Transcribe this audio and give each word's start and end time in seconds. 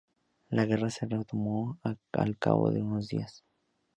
La 0.49 0.65
Guerra 0.65 0.89
se 0.89 1.05
retomó 1.05 1.77
al 1.83 2.35
cabo 2.39 2.71
de 2.71 2.81
unos 2.81 3.07
días. 3.09 3.43